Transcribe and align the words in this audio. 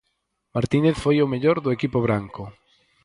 Martínez 0.55 0.95
foi 1.03 1.17
o 1.21 1.29
mellor 1.33 1.57
do 1.61 1.73
equipo 1.77 1.99
branco. 2.07 2.43